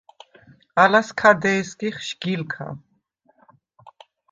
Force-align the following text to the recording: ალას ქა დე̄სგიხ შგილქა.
ალას 0.83 1.09
ქა 1.19 1.31
დე̄სგიხ 1.41 1.97
შგილქა. 2.07 2.67